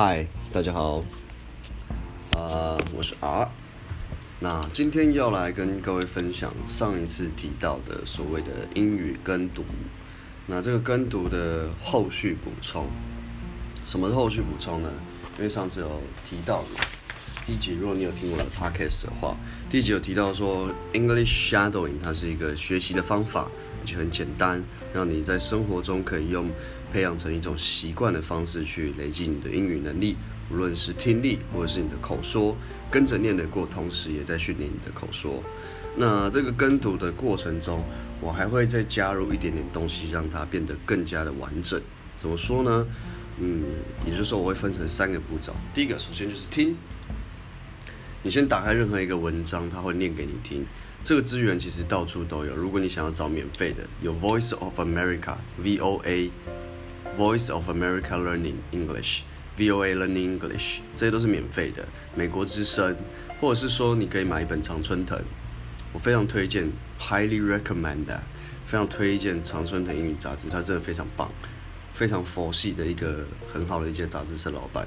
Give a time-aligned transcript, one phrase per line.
[0.00, 1.02] 嗨，大家好，
[2.30, 3.48] 呃，我是 R。
[4.38, 9.64] 那今天要来跟各位分享上一次提到的所谓的英语跟读。
[10.46, 12.86] 那这个跟读的后续补充，
[13.84, 14.88] 什么是后续补充呢？
[15.36, 15.90] 因为上次有
[16.30, 16.62] 提到
[17.44, 19.36] 第一集，如果你有听我的 podcast 的话，
[19.68, 23.48] 第一集有提到说 English shadowing 它是一个学习的方法，
[23.80, 24.62] 而且很简单，
[24.94, 26.48] 让你在生活中可以用
[26.92, 30.16] 培养成一种习惯的方式去累积你的英语能力，
[30.50, 32.56] 无论是听力或者是你的口说，
[32.90, 35.42] 跟着念的过，同时也在训练你的口说。
[35.96, 37.84] 那这个跟读的过程中，
[38.20, 41.80] 我还会再加入一点点东西，让它变得更加的完整。
[42.16, 42.86] 怎么说呢？
[43.40, 43.62] 嗯，
[44.04, 45.54] 也就是说，我会分成三个步骤。
[45.74, 46.76] 第一个，首先就是听。
[48.22, 50.66] 你先打开任何一个文章，它会念给你听。
[51.04, 52.54] 这个资源其实到处都有。
[52.56, 56.30] 如果你想要找免费的，有 Voice of America（VOA）
[57.18, 61.84] Voice of America Learning English（VOA Learning English），这些都是免费的。
[62.14, 62.96] 美国之声，
[63.40, 65.18] 或者是说你可以买一本常春藤，
[65.92, 68.06] 我非常推荐，highly recommend
[68.64, 71.28] 非常推荐常春藤英语杂志，它真的非常棒，
[71.92, 74.86] 非常佛系的一个很好的一些杂志社老板。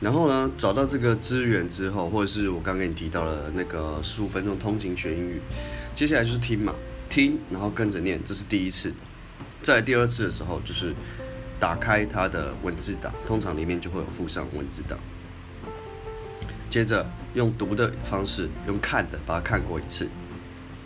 [0.00, 5.40] 然后呢，找到这个资源之后，或者是我刚跟你提到了那个十五分钟通勤学英语，
[5.94, 6.74] 接下来就是听嘛，
[7.08, 8.92] 听，然后跟着念，这是第一次。
[9.62, 10.94] 在第二次的时候，就是
[11.58, 14.98] 打开它的文字档，通常里面就会有附上文字档。
[16.68, 20.08] 接着用读的方式，用看的把它看过一次，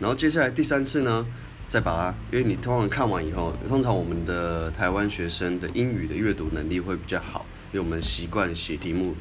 [0.01, 1.27] 然后接下来第三次呢，
[1.69, 7.45] 再把它，因为你通常看完以后，通常我们的台湾学生的英语的阅读能力会比较好。
[7.73, 9.17] 因为我们习惯写题目、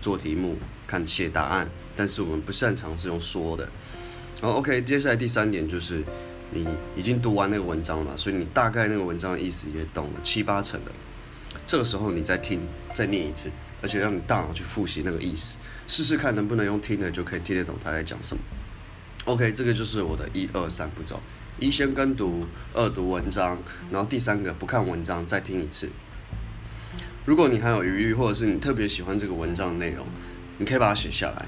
[0.00, 3.68] 做题目、看写答案，但是我们不擅长是用说的。
[4.40, 6.04] 然后 OK，接下来第三点就是
[6.50, 10.90] 你已经读完那个文章了嘛，所以你大概那个文章的意思也懂了七八成的。
[11.64, 12.60] 这个时候你再听，
[12.94, 13.50] 再念一次，
[13.82, 18.42] 而且让你大脑去复习那个意思，试试看能不能用听的就可以听得懂他在讲什么。
[19.24, 21.20] OK，这个就是我的一二三步骤：
[21.58, 23.58] 一先跟读，二读文章，
[23.90, 25.90] 然后第三个不看文章再听一次。
[27.26, 30.06] 如果你还有余裕，或者是你特别喜欢这个文章的内容，
[30.56, 31.46] 你可以把它写下来，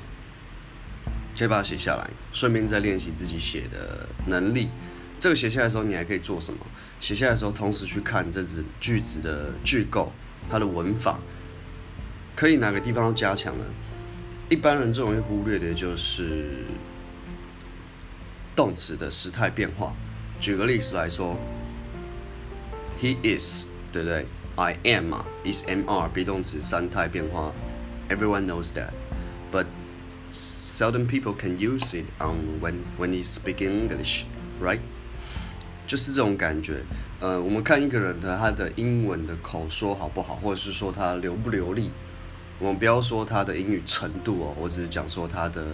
[1.41, 4.69] 可以把它写下来，顺便再练习自己写的能力。
[5.19, 6.61] 这个写下来的时候，你还可以做什么？
[7.01, 10.13] 写下来的时候，同时去看这只句子的句构，
[10.51, 11.19] 它的文法，
[12.37, 13.65] 可以哪个地方要加强呢？
[14.51, 16.63] 一般人最容易忽略的就是
[18.55, 19.95] 动词的时态变化。
[20.39, 21.39] 举个例子来说
[23.01, 24.27] ，He is，对不对
[24.57, 27.51] ？I am 嘛，is am are，be 动词三态变化
[28.11, 28.91] ，everyone knows that,
[29.51, 29.65] but
[30.33, 34.25] seldom people can use it on when when he speak English,
[34.61, 34.81] right？
[35.87, 36.85] 就是这种感觉。
[37.21, 41.91] 呃，我们看一个人的他的英文的口说好不好，或者是说他流不流利，
[42.59, 45.67] 我们不要说他的英语程度哦，我只是讲说他的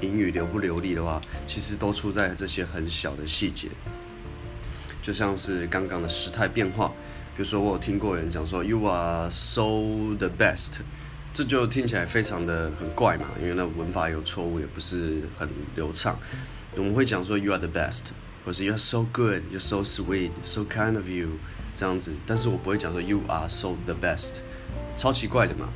[0.00, 3.68] 英语流不流利的话，其实都出在这些很小的细节，
[5.02, 6.92] 就像是刚刚的时态变化。
[7.36, 9.62] 比如说，我有听过人讲说 “You are so
[10.18, 10.80] the best”，
[11.32, 16.18] 这就听起来非常的很怪嘛，因为那文法有错误，也不是很流畅。
[16.76, 18.10] 我们会讲说 “You are the best”，
[18.44, 21.28] 或是 “You are so good”，“You are so sweet”，“So kind of you”
[21.74, 24.38] 这样子，但是我不会讲说 “You are so the best”，
[24.96, 25.68] 超奇怪的嘛。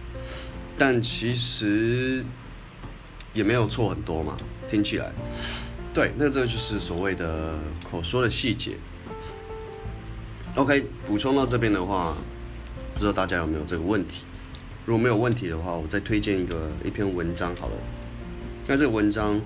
[0.77, 2.25] 但其实
[3.33, 4.37] 也没有错很多嘛，
[4.69, 5.13] 听起来。
[5.93, 7.57] 对，那这个就是所谓的
[7.89, 8.77] 口说的细节。
[10.57, 12.17] OK，补充到这边的话，
[12.93, 14.25] 不知道大家有没有这个问题？
[14.85, 17.75] 如果没有问题的话，我再推荐一个一篇文章好了。
[18.67, 19.41] 那这个文章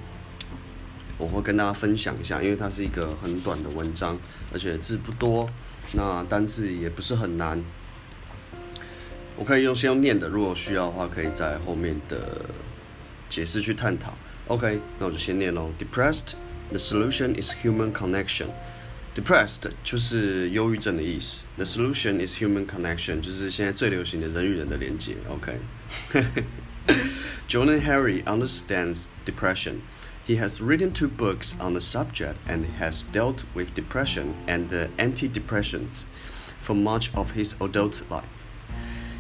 [1.17, 4.19] 我会跟大家分享一下，因为它是一个很短的文章，
[4.53, 5.49] 而且字不多，
[5.95, 7.63] 那单字也不是很难。
[9.37, 12.47] 我可以用先用念的，如果需要的话，可以在后面的
[13.29, 14.13] 解释去探讨。
[14.49, 15.71] OK，那我就先念喽。
[15.79, 16.33] Depressed,
[16.71, 18.47] the solution is human connection.
[19.18, 21.46] Depressed 就是忧郁症的意思。
[21.56, 25.16] The solution is human connection，就是现在最流行的人与人的连接。
[25.30, 29.82] OK。Jordan Harry understands depression.
[30.26, 36.06] He has written two books on the subject and has dealt with depression and antidepressants
[36.60, 38.24] for much of his adult life.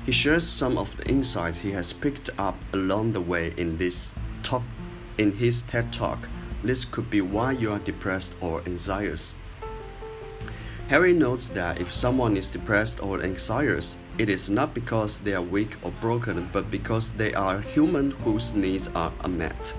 [0.05, 4.15] He shares some of the insights he has picked up along the way in this
[4.41, 4.63] talk
[5.17, 6.27] in his TED Talk.
[6.63, 9.35] This could be why you are depressed or anxious.
[10.88, 15.43] Harry notes that if someone is depressed or anxious, it is not because they are
[15.43, 19.76] weak or broken, but because they are human whose needs are unmet.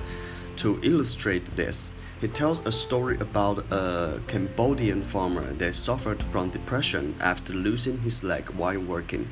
[0.58, 7.16] To illustrate this, he tells a story about a Cambodian farmer that suffered from depression
[7.22, 9.28] after losing his leg while working.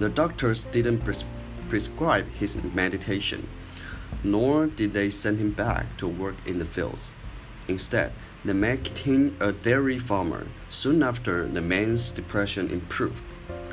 [0.00, 1.24] The doctors didn't pres
[1.68, 3.48] prescribe his meditation,
[4.24, 7.14] nor did they send him back to work in the fields.
[7.68, 8.10] Instead,
[8.44, 10.46] they made him a dairy farmer.
[10.70, 13.22] Soon after, the man's depression improved.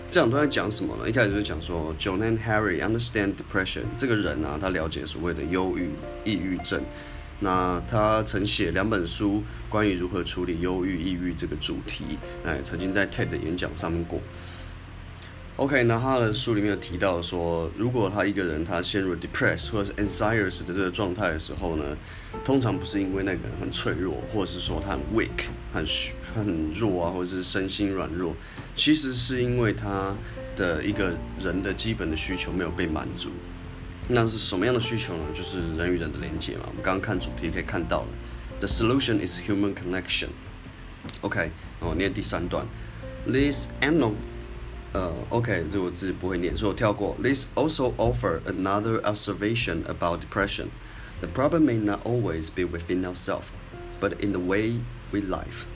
[0.10, 1.08] 这两段在讲什么呢？
[1.08, 3.84] 一开始就讲说，John and Harry understand depression。
[3.96, 5.90] 这个人啊，他了解所谓的忧郁、
[6.24, 6.84] 抑郁症。
[7.40, 12.18] 那他曾写两本书，关于如何处理忧郁、抑郁这个主题。
[12.44, 14.20] 那也曾经在 TED 演讲上面过。
[15.60, 21.84] OK，那他的书里面有提到说，如果他一个人他陷入 depress 或者是 anxious 的这个状态的时候呢，
[22.46, 28.34] 通常不是因为那个人很脆弱，或者是说他很 weak 很虚很弱啊，或者是身心软弱，
[28.74, 30.16] 其实是因为他
[30.56, 33.30] 的一个人的基本的需求没有被满足。
[34.08, 35.26] 那是什么样的需求呢？
[35.34, 36.64] 就是人与人的连接嘛。
[36.68, 38.08] 我们刚刚看主题可以看到了
[38.60, 40.30] ，the solution is human connection。
[41.20, 41.52] OK，
[41.82, 42.66] 我念第三段
[43.28, 44.14] ，this animal。
[44.93, 47.17] 呃，OK，这个字不会念，所以我跳过。
[47.23, 50.69] This also offer another observation about depression.
[51.21, 53.49] The problem may not always be within ourselves,
[54.01, 54.81] but in the way
[55.11, 55.67] we live.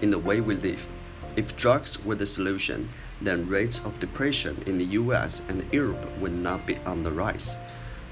[0.00, 0.88] In the way we live.
[1.36, 2.88] If drugs were the solution,
[3.22, 7.58] then rates of depression in the US and Europe would not be on the rise.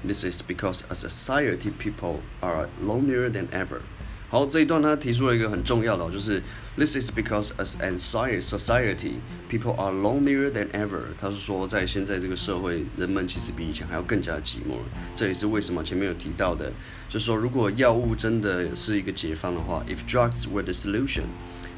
[0.05, 3.81] This is because as a society people are lonelier than ever.
[4.30, 6.42] 好，这一段他提出了一个很重要的，就是
[6.76, 9.14] This is because as an society,
[9.48, 11.00] people are lonelier than ever。
[11.18, 14.76] 他是说，在现在这个社会，人们其实比以前还要更加寂寞。
[15.14, 16.70] 这也是为什么前面有提到的，
[17.08, 21.24] 就是说，如果药物真的是一个解方的话，If drugs were the solution,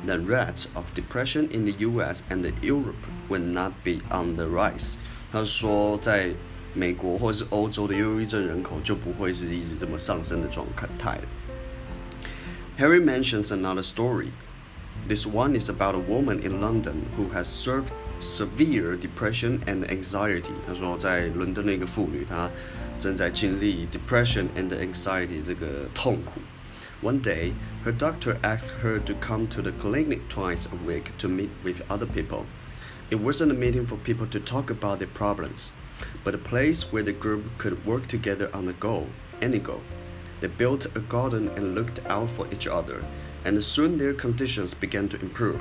[0.05, 2.25] then rates of depression in the U.S.
[2.31, 4.97] and Europe would not be on the rise。
[5.31, 6.35] 他说，在
[6.75, 10.67] 美国或是欧洲的忧郁症人口就不会是一直这么上升的状
[10.99, 11.23] 态了。
[12.80, 14.32] Harry mentions another story.
[15.08, 20.54] This one is about a woman in London who has served severe depression and anxiety.
[20.66, 22.50] 他说，在伦敦的一个妇女，她
[22.98, 26.42] 正在经历 depression and anxiety 这个痛苦。
[27.04, 27.54] One day,
[27.84, 31.82] her doctor asked her to come to the clinic twice a week to meet with
[31.90, 32.46] other people.
[33.12, 35.74] It wasn't a meeting for people to talk about their problems,
[36.24, 39.08] but a place where the group could work together on the goal,
[39.42, 39.82] any goal.
[40.41, 43.03] They built a garden and looked out for each other,
[43.45, 45.61] and soon their conditions began to improve.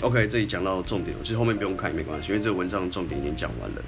[0.00, 3.82] OK，这里讲到重点，其实后面不用看也没关系，因为这个文章的重点已经讲完了。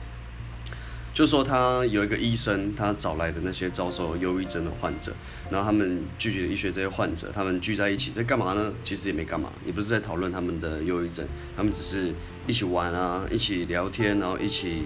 [1.14, 5.14] 就说他有一个医生，他找来的那些遭受忧郁症的患者，
[5.50, 8.70] 然后他们聚集了医学这些患者，他们聚在一起在干嘛呢？
[8.84, 12.12] 其实也没干嘛，也不是在讨论他们的忧郁症，他们只是
[12.46, 14.84] 一起玩啊，一起聊天，然后一起。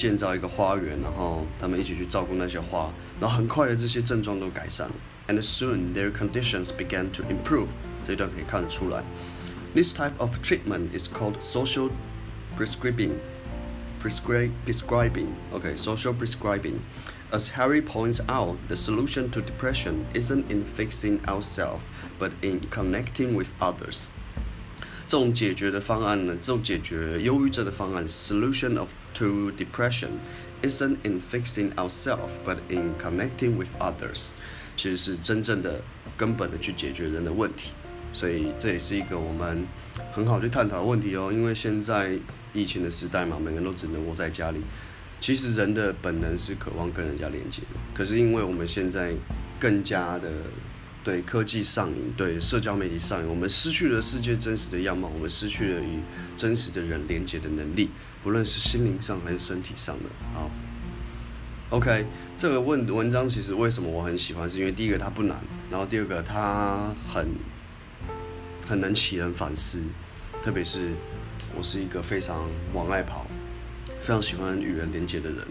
[0.00, 2.90] 建造一个花园，然后他们一起去照顾那些花，
[3.20, 4.94] 然后很快的这些症状都改善了。
[5.28, 7.70] And soon their conditions began to improve。
[8.02, 9.02] 这一段可以看得出来。
[9.74, 11.90] This type of treatment is called social
[12.56, 13.14] prescribing.
[14.02, 15.28] Prescri prescribing.
[15.52, 16.80] Okay, social prescribing.
[17.32, 21.82] As Harry points out, the solution to depression isn't in fixing ourselves,
[22.20, 24.12] but in connecting with others.
[25.11, 30.07] 这种解决的方案呢，这种解决忧郁症的方案，solution of to depression
[30.63, 34.29] isn't in fixing ourselves, but in connecting with others，
[34.77, 35.81] 其实是真正的
[36.15, 37.73] 根本的去解决人的问题。
[38.13, 39.67] 所以这也是一个我们
[40.13, 41.29] 很好去探讨的问题哦。
[41.29, 42.17] 因为现在
[42.53, 44.61] 疫情的时代嘛，每个人都只能窝在家里。
[45.19, 49.13] 其实人的本能是渴望跟人家连接，可是因为我们现在
[49.59, 50.31] 更加的。
[51.03, 55.99] 对科技上瘾，对社交媒体上瘾，我们失去了世界真实的样貌，我们失去了与
[56.35, 57.89] 真实的人连接的能力，
[58.21, 60.09] 不论是心灵上还是身体上的。
[60.33, 60.51] 好
[61.71, 62.05] ，OK，
[62.37, 65.37] 这个问文章其实为什么我很喜欢，是因为第一个它不难，
[65.71, 67.29] 然后第二个它很
[68.67, 69.83] 很能启人反思，
[70.43, 70.91] 特别是
[71.57, 73.25] 我是一个非常往外跑、
[73.99, 75.47] 非常喜欢与人连接的人。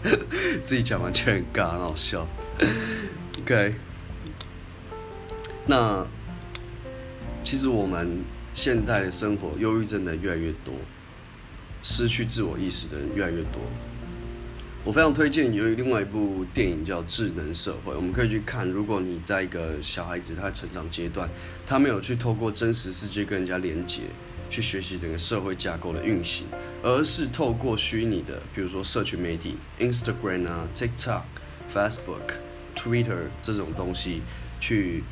[0.62, 2.28] 自己讲完却很尬，很好笑。
[3.42, 3.74] OK，
[5.66, 6.06] 那
[7.44, 10.74] 其实我们现代的生活，忧郁症的越来越多，
[11.82, 13.60] 失去自我意识的人越来越多。
[14.84, 18.68] 我非常推荐有另外一部电影叫《智能社会》，我们可以去看。
[18.68, 21.28] 如果你在一个小孩子他成长阶段，
[21.66, 24.02] 他没有去透过真实世界跟人家连接。
[24.50, 26.46] 去学习整个社会架构的运行，
[26.82, 31.20] 而是透过虚拟的，比如说社群媒体，Instagram 啊、TikTok、
[31.70, 32.38] Facebook、
[32.88, 34.22] Twitter 这种东西，
[34.58, 35.04] 去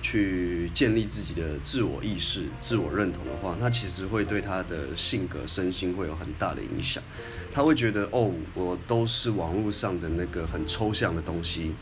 [0.00, 7.02] 去建立自己的自我意识、自我认同的话，那其实会对他的性格、身心会有很大的影响。
[7.50, 11.74] 他会觉得，哦，我都是网络上的那个很抽象的东西。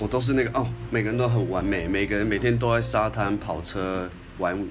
[0.00, 4.66] 我都是那个哦，每个人都很完美，每个人每天都在沙滩跑车，玩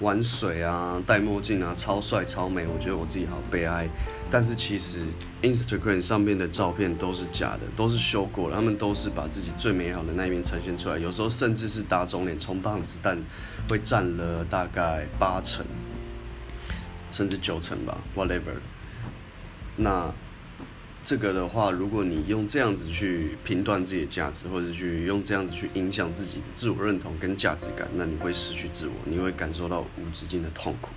[0.00, 3.88] 玩水啊，戴墨镜啊，超帅超美，我觉得我自己好悲哀。
[4.30, 5.04] 但是其实
[5.42, 13.16] Instagram 上面的照片都是假的，都是修过的，他们都是把自己最美好的那一面呈现出来，有时候甚至是打肿脸充胖子，但
[13.68, 15.64] 会占了大概八成，
[17.12, 18.56] 甚至九成吧，whatever。
[19.76, 20.12] 那
[21.06, 30.90] 这个的话，如果你用这样子去评断自己的价值，或者去用这样子去影响自己的自我认同跟价值感，那你会失去自我，你会感受到无止境的痛苦。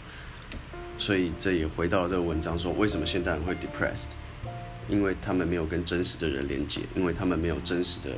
[0.97, 4.09] 所以这也回到了这个文章说，为什么现代人会 depressed？
[4.89, 8.09] 因为他们没有跟真实的人连接，因为他们没有真实的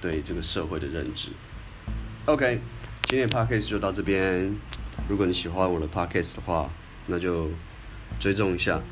[0.00, 1.28] 对这个社会的认知。
[2.24, 2.58] OK，
[3.04, 4.52] 今天的 podcast 就到这边。
[5.08, 6.68] 如果你喜欢我的 podcast 的话，
[7.06, 7.48] 那就
[8.18, 8.82] 追踪一下。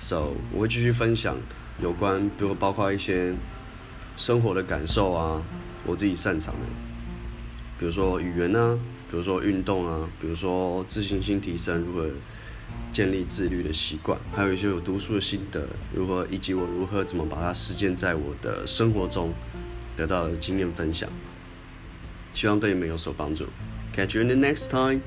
[0.00, 1.36] So，我会继续分享
[1.80, 3.34] 有关，比如包括一些
[4.16, 5.42] 生活的感受啊，
[5.84, 6.60] 我自己擅长的，
[7.78, 8.78] 比如说语言啊，
[9.10, 12.08] 比如说运动啊，比如说自信心提升，如何
[12.92, 19.34] 建立自律的习惯，还有一些有读书的心得，如何以及我如何怎么把它实践在我的生活中
[19.94, 21.08] 得到的经验分享，
[22.32, 23.44] 希望对你们有所帮助。
[23.92, 25.00] Catch you in the next time.